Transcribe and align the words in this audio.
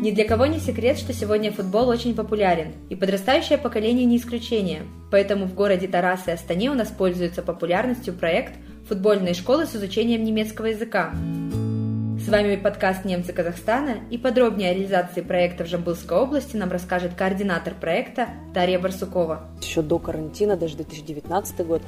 Ни 0.00 0.12
для 0.12 0.24
кого 0.24 0.46
не 0.46 0.60
секрет, 0.60 0.96
что 0.96 1.12
сегодня 1.12 1.52
футбол 1.52 1.90
очень 1.90 2.14
популярен, 2.14 2.72
и 2.88 2.96
подрастающее 2.96 3.58
поколение 3.58 4.06
не 4.06 4.16
исключение. 4.16 4.84
Поэтому 5.10 5.44
в 5.44 5.52
городе 5.52 5.88
Тарас 5.88 6.26
и 6.26 6.30
Астане 6.30 6.70
у 6.70 6.74
нас 6.74 6.88
пользуется 6.88 7.42
популярностью 7.42 8.14
проект 8.14 8.54
«Футбольные 8.88 9.34
школы 9.34 9.66
с 9.66 9.76
изучением 9.76 10.24
немецкого 10.24 10.68
языка». 10.68 11.12
С 12.18 12.28
вами 12.30 12.56
подкаст 12.56 13.04
«Немцы 13.04 13.34
Казахстана» 13.34 13.96
и 14.10 14.16
подробнее 14.16 14.70
о 14.70 14.72
реализации 14.72 15.20
проекта 15.20 15.64
в 15.64 15.66
Жамбылской 15.66 16.16
области 16.16 16.56
нам 16.56 16.70
расскажет 16.70 17.12
координатор 17.12 17.74
проекта 17.74 18.28
Дарья 18.54 18.78
Барсукова. 18.78 19.50
Еще 19.60 19.82
до 19.82 19.98
карантина, 19.98 20.56
даже 20.56 20.76
2019 20.76 21.66
год, 21.66 21.82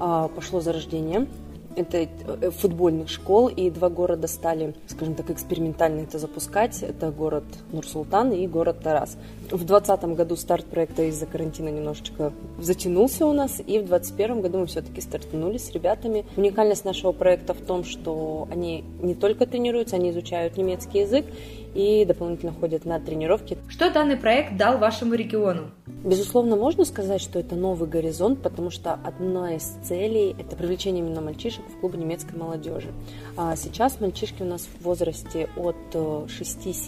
а, 0.00 0.26
пошло 0.26 0.60
зарождение 0.60 1.28
это 1.76 1.98
э, 1.98 2.50
футбольных 2.50 3.08
школ, 3.08 3.48
и 3.48 3.70
два 3.70 3.88
города 3.88 4.28
стали, 4.28 4.74
скажем 4.86 5.14
так, 5.14 5.30
экспериментально 5.30 6.00
это 6.00 6.18
запускать. 6.18 6.82
Это 6.82 7.10
город 7.10 7.44
Нур-Султан 7.72 8.32
и 8.32 8.46
город 8.46 8.80
Тарас. 8.82 9.16
В 9.50 9.64
2020 9.64 10.04
году 10.16 10.36
старт 10.36 10.66
проекта 10.66 11.02
из-за 11.04 11.26
карантина 11.26 11.68
немножечко 11.68 12.32
затянулся 12.58 13.26
у 13.26 13.32
нас, 13.32 13.60
и 13.60 13.78
в 13.78 13.86
2021 13.86 14.40
году 14.40 14.58
мы 14.58 14.66
все-таки 14.66 15.00
стартанули 15.00 15.58
с 15.58 15.70
ребятами. 15.72 16.24
Уникальность 16.36 16.84
нашего 16.84 17.12
проекта 17.12 17.54
в 17.54 17.60
том, 17.60 17.84
что 17.84 18.48
они 18.50 18.84
не 19.00 19.14
только 19.14 19.46
тренируются, 19.46 19.96
они 19.96 20.10
изучают 20.10 20.56
немецкий 20.56 21.00
язык, 21.00 21.26
и 21.74 22.04
дополнительно 22.04 22.52
ходят 22.52 22.84
на 22.84 23.00
тренировки. 23.00 23.58
Что 23.68 23.90
данный 23.90 24.16
проект 24.16 24.56
дал 24.56 24.78
вашему 24.78 25.14
региону? 25.14 25.70
Безусловно, 26.04 26.56
можно 26.56 26.84
сказать, 26.84 27.20
что 27.20 27.38
это 27.38 27.54
новый 27.54 27.88
горизонт, 27.88 28.42
потому 28.42 28.70
что 28.70 28.94
одна 28.94 29.54
из 29.54 29.62
целей– 29.82 30.34
это 30.38 30.56
привлечение 30.56 31.04
именно 31.04 31.20
мальчишек 31.20 31.64
в 31.68 31.80
клуб 31.80 31.94
немецкой 31.94 32.36
молодежи. 32.36 32.92
А 33.36 33.56
сейчас 33.56 34.00
мальчишки 34.00 34.42
у 34.42 34.46
нас 34.46 34.62
в 34.62 34.82
возрасте 34.84 35.48
от 35.56 35.76
6-7 35.94 36.28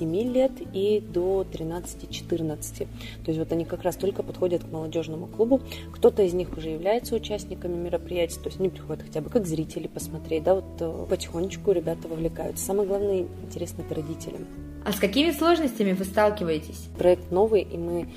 э, 0.03 0.23
лет 0.25 0.53
и 0.73 1.01
до 1.01 1.47
13-14. 1.51 2.79
То 2.79 2.87
есть 3.27 3.39
вот 3.39 3.53
они 3.53 3.65
как 3.65 3.83
раз 3.83 3.97
только 3.97 4.23
подходят 4.23 4.65
к 4.65 4.73
молодежному 4.73 5.27
клубу. 5.27 5.61
Кто-то 5.93 6.23
из 6.23 6.35
них 6.35 6.57
уже 6.57 6.71
является 6.71 7.15
участниками 7.15 7.77
мероприятий, 7.77 8.39
то 8.41 8.49
есть 8.49 8.61
они 8.61 8.69
приходят 8.69 9.03
хотя 9.03 9.21
бы 9.21 9.31
как 9.31 9.47
зрители 9.47 9.87
посмотреть, 9.87 10.43
да, 10.43 10.57
вот 10.57 10.65
э, 10.81 11.07
потихонечку 11.09 11.73
ребята 11.73 12.09
вовлекаются. 12.09 12.65
Самое 12.65 12.89
главное, 12.89 13.27
интересно 13.45 13.83
это 13.83 13.95
родителям. 13.95 14.47
А 14.85 14.93
с 14.93 14.97
какими 14.97 15.31
сложностями 15.31 15.93
вы 15.93 16.05
сталкиваетесь? 16.05 16.89
Проект 16.99 17.31
новый, 17.31 17.63
и 17.63 17.79
мы 17.79 18.09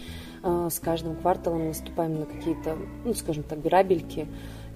э, 0.44 0.70
с 0.70 0.80
каждым 0.80 1.16
кварталом 1.16 1.68
наступаем 1.68 2.20
на 2.20 2.26
какие-то, 2.26 2.78
ну, 3.06 3.14
скажем 3.14 3.44
так, 3.44 3.62
грабельки, 3.62 4.28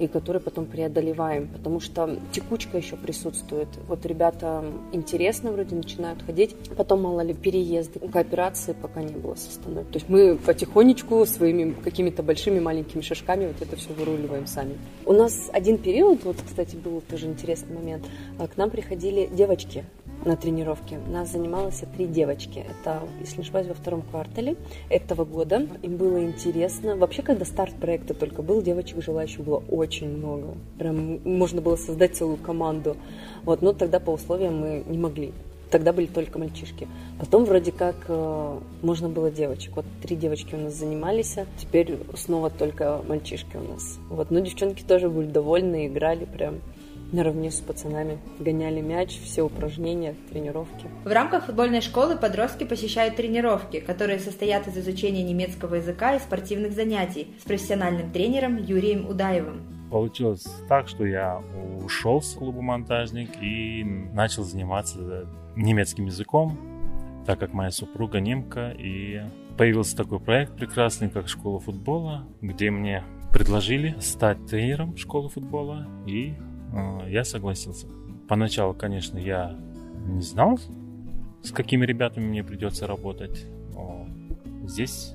и 0.01 0.07
которые 0.07 0.41
потом 0.41 0.65
преодолеваем, 0.65 1.47
потому 1.47 1.79
что 1.79 2.17
текучка 2.31 2.77
еще 2.77 2.95
присутствует. 2.95 3.67
Вот 3.87 4.05
ребята 4.05 4.63
интересно 4.91 5.51
вроде 5.51 5.75
начинают 5.75 6.23
ходить, 6.23 6.55
потом 6.75 7.03
мало 7.03 7.21
ли 7.21 7.33
переезды, 7.33 7.99
кооперации 7.99 8.73
пока 8.73 9.03
не 9.03 9.13
было 9.13 9.35
с 9.35 9.47
остановкой. 9.47 9.91
То 9.91 9.99
есть 9.99 10.09
мы 10.09 10.37
потихонечку 10.37 11.25
своими 11.25 11.71
какими-то 11.71 12.23
большими 12.23 12.59
маленькими 12.59 13.01
шажками 13.01 13.47
вот 13.47 13.61
это 13.61 13.75
все 13.75 13.93
выруливаем 13.93 14.47
сами. 14.47 14.75
У 15.05 15.13
нас 15.13 15.51
один 15.53 15.77
период, 15.77 16.23
вот, 16.23 16.37
кстати, 16.43 16.75
был 16.75 17.01
тоже 17.01 17.27
интересный 17.27 17.75
момент, 17.75 18.03
э, 18.39 18.47
к 18.47 18.57
нам 18.57 18.71
приходили 18.71 19.29
девочки, 19.31 19.85
на 20.25 20.35
тренировке. 20.35 20.99
Нас 21.07 21.31
занималось 21.31 21.83
три 21.95 22.05
девочки. 22.05 22.59
Это, 22.59 23.01
если 23.19 23.37
не 23.37 23.43
ошибаюсь, 23.43 23.67
во 23.67 23.73
втором 23.73 24.01
квартале 24.01 24.55
этого 24.89 25.25
года. 25.25 25.67
Им 25.81 25.97
было 25.97 26.23
интересно. 26.23 26.95
Вообще, 26.95 27.21
когда 27.21 27.45
старт 27.45 27.73
проекта 27.75 28.13
только 28.13 28.41
был, 28.41 28.61
девочек 28.61 29.03
желающих 29.03 29.41
было 29.41 29.63
очень 29.69 30.09
много. 30.09 30.55
Прям 30.77 31.19
можно 31.23 31.61
было 31.61 31.75
создать 31.75 32.15
целую 32.15 32.37
команду. 32.37 32.97
Вот, 33.43 33.61
но 33.61 33.73
тогда 33.73 33.99
по 33.99 34.11
условиям 34.11 34.59
мы 34.59 34.83
не 34.85 34.97
могли. 34.97 35.33
Тогда 35.71 35.93
были 35.93 36.07
только 36.07 36.37
мальчишки. 36.37 36.87
Потом 37.17 37.45
вроде 37.45 37.71
как 37.71 37.95
э, 38.09 38.59
можно 38.81 39.07
было 39.07 39.31
девочек. 39.31 39.77
Вот 39.77 39.85
три 40.03 40.17
девочки 40.17 40.53
у 40.53 40.57
нас 40.57 40.73
занимались, 40.73 41.37
а 41.37 41.45
теперь 41.57 41.97
снова 42.13 42.49
только 42.49 43.01
мальчишки 43.07 43.55
у 43.55 43.71
нас. 43.71 43.97
Вот, 44.09 44.31
но 44.31 44.39
девчонки 44.41 44.83
тоже 44.83 45.09
были 45.09 45.27
довольны, 45.27 45.87
играли 45.87 46.25
прям 46.25 46.59
наравне 47.11 47.51
с 47.51 47.59
пацанами. 47.59 48.19
Гоняли 48.39 48.81
мяч, 48.81 49.19
все 49.23 49.43
упражнения, 49.43 50.15
тренировки. 50.29 50.87
В 51.03 51.11
рамках 51.11 51.45
футбольной 51.45 51.81
школы 51.81 52.17
подростки 52.17 52.63
посещают 52.63 53.15
тренировки, 53.15 53.79
которые 53.79 54.19
состоят 54.19 54.67
из 54.67 54.77
изучения 54.77 55.23
немецкого 55.23 55.75
языка 55.75 56.15
и 56.15 56.19
спортивных 56.19 56.73
занятий 56.73 57.27
с 57.39 57.43
профессиональным 57.43 58.11
тренером 58.11 58.57
Юрием 58.57 59.09
Удаевым. 59.09 59.61
Получилось 59.89 60.45
так, 60.69 60.87
что 60.87 61.05
я 61.05 61.41
ушел 61.83 62.21
с 62.21 62.33
клуба 62.33 62.61
«Монтажник» 62.61 63.29
и 63.41 63.83
начал 64.13 64.43
заниматься 64.43 65.27
немецким 65.55 66.05
языком, 66.05 66.57
так 67.25 67.39
как 67.39 67.53
моя 67.53 67.71
супруга 67.71 68.21
немка, 68.21 68.73
и 68.77 69.21
появился 69.57 69.97
такой 69.97 70.19
проект 70.19 70.55
прекрасный, 70.55 71.09
как 71.09 71.27
«Школа 71.27 71.59
футбола», 71.59 72.25
где 72.39 72.71
мне 72.71 73.03
предложили 73.33 73.95
стать 73.99 74.45
тренером 74.45 74.95
школы 74.97 75.29
футбола, 75.29 75.87
и 76.07 76.35
я 77.07 77.23
согласился. 77.23 77.87
Поначалу, 78.27 78.73
конечно, 78.73 79.17
я 79.17 79.57
не 80.07 80.21
знал, 80.21 80.59
с 81.43 81.51
какими 81.51 81.85
ребятами 81.85 82.25
мне 82.25 82.43
придется 82.43 82.87
работать. 82.87 83.45
Но 83.73 84.07
здесь 84.65 85.13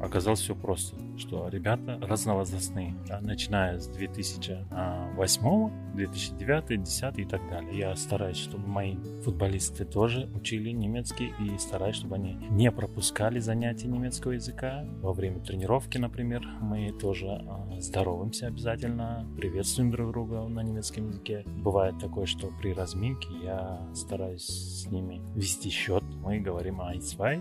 оказалось 0.00 0.40
все 0.40 0.54
просто, 0.54 0.96
что 1.18 1.48
ребята 1.48 1.98
разновозрастные, 2.00 2.94
да, 3.06 3.20
начиная 3.20 3.78
с 3.78 3.88
2008, 3.88 5.70
2009, 5.94 6.66
2010 6.66 7.18
и 7.18 7.24
так 7.24 7.40
далее. 7.50 7.78
Я 7.78 7.96
стараюсь, 7.96 8.36
чтобы 8.36 8.66
мои 8.66 8.96
футболисты 9.22 9.84
тоже 9.84 10.30
учили 10.34 10.70
немецкий 10.70 11.32
и 11.40 11.58
стараюсь, 11.58 11.96
чтобы 11.96 12.16
они 12.16 12.34
не 12.50 12.70
пропускали 12.70 13.40
занятия 13.40 13.88
немецкого 13.88 14.32
языка. 14.32 14.84
Во 15.00 15.12
время 15.12 15.40
тренировки, 15.40 15.98
например, 15.98 16.46
мы 16.60 16.92
тоже 16.92 17.26
э, 17.26 17.80
здороваемся 17.80 18.46
обязательно, 18.46 19.26
приветствуем 19.36 19.90
друг 19.90 20.12
друга 20.12 20.46
на 20.48 20.60
немецком 20.60 21.08
языке. 21.08 21.44
Бывает 21.46 21.98
такое, 21.98 22.26
что 22.26 22.50
при 22.60 22.72
разминке 22.72 23.28
я 23.42 23.80
стараюсь 23.94 24.46
с 24.46 24.90
ними 24.90 25.20
вести 25.34 25.70
счет. 25.70 26.04
Мы 26.28 26.40
говорим 26.40 26.82
1, 26.82 27.00
2, 27.16 27.34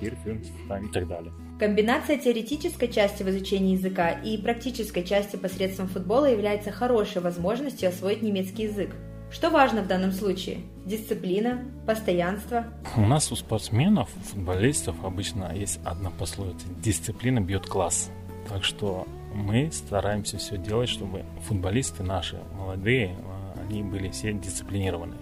3, 0.00 0.10
4, 0.10 0.40
5 0.68 0.82
и 0.82 0.88
так 0.88 1.06
далее. 1.06 1.32
Комбинация 1.60 2.18
теоретической 2.18 2.88
части 2.88 3.22
в 3.22 3.30
изучении 3.30 3.76
языка 3.76 4.10
и 4.10 4.36
практической 4.38 5.04
части 5.04 5.36
посредством 5.36 5.86
футбола 5.86 6.24
является 6.24 6.72
хорошей 6.72 7.22
возможностью 7.22 7.88
освоить 7.88 8.22
немецкий 8.22 8.64
язык. 8.64 8.96
Что 9.30 9.50
важно 9.50 9.82
в 9.82 9.86
данном 9.86 10.10
случае? 10.10 10.62
Дисциплина, 10.84 11.64
постоянство? 11.86 12.64
У 12.96 13.02
нас 13.02 13.30
у 13.30 13.36
спортсменов, 13.36 14.10
футболистов 14.32 14.96
обычно 15.04 15.54
есть 15.54 15.78
одна 15.84 16.10
пословица 16.10 16.66
«дисциплина 16.82 17.40
бьет 17.40 17.66
класс». 17.66 18.10
Так 18.48 18.64
что 18.64 19.06
мы 19.32 19.70
стараемся 19.70 20.38
все 20.38 20.58
делать, 20.58 20.88
чтобы 20.88 21.24
футболисты 21.46 22.02
наши, 22.02 22.40
молодые, 22.52 23.16
они 23.64 23.82
были 23.82 24.08
все 24.08 24.32
дисциплинированы. 24.32 25.16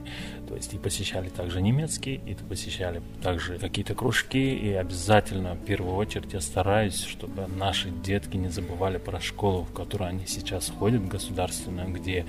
То 0.48 0.56
есть 0.56 0.75
и 0.75 0.78
посещали 0.78 1.28
также 1.28 1.62
немецкий, 1.62 2.20
и 2.26 2.34
посещали 2.34 3.03
также 3.22 3.58
какие-то 3.58 3.94
кружки, 3.94 4.54
и 4.54 4.72
обязательно 4.72 5.54
в 5.54 5.64
первую 5.64 5.97
очередь 5.97 6.32
я 6.32 6.41
стараюсь, 6.41 7.02
чтобы 7.02 7.47
наши 7.47 7.91
детки 7.91 8.36
не 8.36 8.48
забывали 8.48 8.98
про 8.98 9.20
школу, 9.20 9.62
в 9.62 9.72
которую 9.72 10.08
они 10.08 10.26
сейчас 10.26 10.69
ходят, 10.69 11.06
государственную, 11.06 11.92
где 11.92 12.26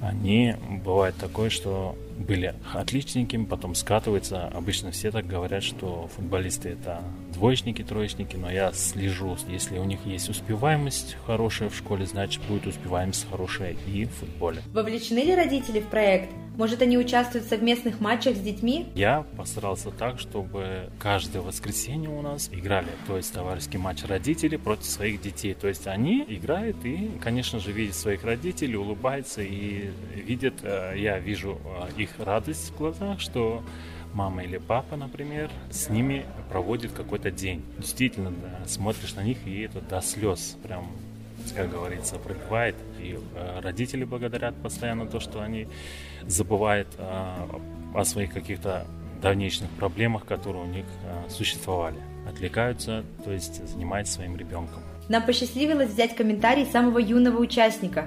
они, 0.00 0.54
бывает 0.84 1.14
такое, 1.16 1.50
что 1.50 1.96
были 2.18 2.54
отличниками, 2.72 3.44
потом 3.44 3.74
скатываются. 3.74 4.48
Обычно 4.48 4.90
все 4.90 5.10
так 5.10 5.26
говорят, 5.26 5.62
что 5.62 6.08
футболисты 6.14 6.70
это 6.70 7.02
двоечники, 7.32 7.82
троечники, 7.82 8.36
но 8.36 8.50
я 8.50 8.72
слежу. 8.72 9.36
Если 9.48 9.78
у 9.78 9.84
них 9.84 9.98
есть 10.04 10.28
успеваемость 10.28 11.16
хорошая 11.26 11.68
в 11.68 11.76
школе, 11.76 12.06
значит 12.06 12.42
будет 12.44 12.66
успеваемость 12.66 13.26
хорошая 13.30 13.76
и 13.86 14.04
в 14.04 14.10
футболе. 14.10 14.62
Вовлечены 14.72 15.18
ли 15.18 15.34
родители 15.34 15.80
в 15.80 15.86
проект? 15.86 16.30
Может, 16.56 16.82
они 16.82 16.96
участвуют 16.96 17.46
в 17.46 17.48
совместных 17.48 18.00
матчах 18.00 18.36
с 18.36 18.38
детьми? 18.38 18.86
Я 18.94 19.24
постарался 19.36 19.90
так, 19.90 20.20
чтобы 20.20 20.88
каждое 21.00 21.42
воскресенье 21.42 22.10
у 22.10 22.22
нас 22.22 22.48
играли, 22.52 22.90
то 23.08 23.16
есть 23.16 23.32
товарищеский 23.32 23.80
матч 23.80 24.04
родителей 24.04 24.56
против 24.56 24.84
своих 24.84 25.20
детей. 25.20 25.54
То 25.54 25.66
есть 25.66 25.88
они 25.88 26.24
играют 26.28 26.76
и, 26.84 27.10
конечно 27.20 27.58
же, 27.58 27.72
видят 27.72 27.96
своих 27.96 28.22
родителей, 28.22 28.76
улыбаются 28.76 29.42
и 29.42 29.90
видят, 30.14 30.54
э, 30.62 30.94
я 30.96 31.18
вижу 31.18 31.58
э, 31.64 31.88
их 32.04 32.10
радость 32.18 32.70
в 32.70 32.76
глазах, 32.76 33.20
что 33.20 33.62
мама 34.12 34.44
или 34.44 34.58
папа, 34.58 34.96
например, 34.96 35.50
с 35.70 35.88
ними 35.88 36.24
проводит 36.48 36.92
какой-то 36.92 37.30
день. 37.30 37.62
Действительно, 37.78 38.30
да, 38.30 38.66
смотришь 38.66 39.14
на 39.14 39.22
них, 39.22 39.38
и 39.46 39.62
это 39.62 39.80
до 39.80 40.00
слез 40.00 40.56
прям 40.62 40.86
как 41.52 41.70
говорится, 41.70 42.16
пробивает. 42.16 42.76
И 42.98 43.18
э, 43.34 43.60
родители 43.60 44.04
благодарят 44.04 44.54
постоянно 44.62 45.06
то, 45.06 45.20
что 45.20 45.42
они 45.42 45.66
забывают 46.22 46.88
э, 46.96 47.36
о 47.94 48.04
своих 48.04 48.32
каких-то 48.32 48.86
давнейших 49.20 49.68
проблемах, 49.70 50.24
которые 50.24 50.64
у 50.64 50.66
них 50.66 50.86
э, 51.04 51.30
существовали. 51.30 51.98
Отвлекаются, 52.28 53.04
то 53.24 53.32
есть 53.32 53.66
занимаются 53.68 54.14
своим 54.14 54.36
ребенком. 54.36 54.82
Нам 55.08 55.24
посчастливилось 55.24 55.90
взять 55.90 56.16
комментарий 56.16 56.64
самого 56.66 56.98
юного 56.98 57.38
участника. 57.38 58.06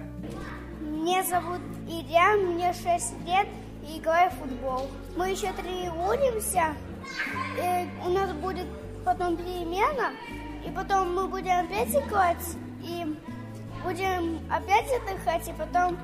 Меня 0.82 1.24
зовут 1.24 1.62
Илья, 1.88 2.36
мне 2.36 2.74
6 2.74 3.14
лет, 3.28 3.48
и 3.88 4.00
играю 4.00 4.30
в 4.32 4.36
футбол. 4.36 4.90
Мы 5.16 5.32
еще 5.32 5.52
тренируемся, 5.54 6.76
у 8.06 8.10
нас 8.10 8.32
будет 8.34 8.68
потом 9.06 9.38
перемена, 9.38 10.12
и 10.66 10.70
потом 10.70 11.16
мы 11.16 11.28
будем 11.28 11.66
опять 11.66 11.96
играть, 11.96 12.46
и 12.82 13.16
будем 13.84 14.40
опять 14.52 14.92
отдыхать, 14.92 15.48
и 15.48 15.54
потом, 15.54 15.98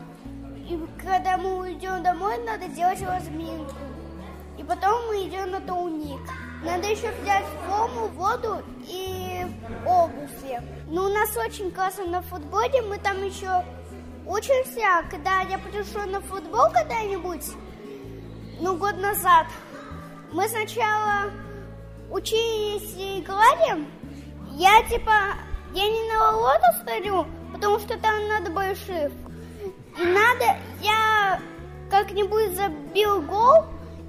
и 0.68 0.80
когда 1.02 1.38
мы 1.38 1.58
уйдем 1.58 2.02
домой, 2.04 2.38
надо 2.46 2.68
делать 2.70 3.02
разминку. 3.02 3.76
И 4.58 4.64
потом 4.64 5.08
мы 5.08 5.28
идем 5.28 5.52
на 5.52 5.60
турник. 5.60 6.22
Надо 6.64 6.88
еще 6.88 7.12
взять 7.22 7.44
форму, 7.68 8.08
воду 8.10 8.64
и 8.88 9.46
обувь. 9.86 10.62
Ну, 10.88 11.04
у 11.06 11.10
нас 11.10 11.36
очень 11.36 11.72
классно 11.72 12.06
на 12.06 12.22
футболе, 12.22 12.82
мы 12.84 12.98
там 13.00 13.22
еще 13.26 13.66
учимся. 14.26 15.04
Когда 15.10 15.42
я 15.42 15.58
пришла 15.58 16.06
на 16.06 16.22
футбол 16.22 16.70
когда-нибудь, 16.72 17.44
ну, 18.64 18.78
год 18.78 18.98
назад, 18.98 19.46
мы 20.32 20.48
сначала 20.48 21.30
учились 22.10 22.96
и 22.98 23.20
играли. 23.20 23.86
Я, 24.54 24.82
типа, 24.84 25.36
я 25.74 25.84
не 25.84 26.10
на 26.10 26.32
лоту 26.32 26.66
стою, 26.82 27.26
потому 27.52 27.78
что 27.80 28.00
там 28.00 28.28
надо 28.30 28.50
больших. 28.52 29.12
И 30.00 30.06
надо, 30.06 30.58
я 30.82 31.40
как-нибудь 31.92 32.56
забил 32.56 33.22
гол, 33.24 33.66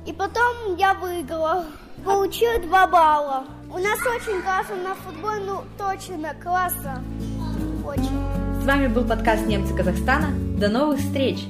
и 0.06 0.12
потом 0.12 0.76
я 0.78 0.94
выиграла. 0.94 1.66
Получила 2.04 2.60
два 2.60 2.86
балла. 2.86 3.44
У 3.68 3.78
нас 3.78 3.98
очень 4.06 4.40
классно 4.40 4.76
на 4.76 4.94
футболе, 4.94 5.42
ну 5.44 5.62
точно, 5.76 6.32
классно. 6.40 7.02
Очень. 7.84 8.62
С 8.62 8.64
вами 8.64 8.86
был 8.86 9.04
подкаст 9.04 9.46
«Немцы 9.46 9.76
Казахстана». 9.76 10.28
До 10.56 10.68
новых 10.68 11.00
встреч! 11.00 11.44